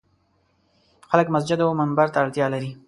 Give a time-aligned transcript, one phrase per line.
[1.09, 2.71] خلک مسجد او منبر ته اړتیا لري.